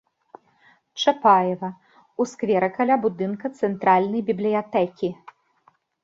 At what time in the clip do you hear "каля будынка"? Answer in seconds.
2.77-3.51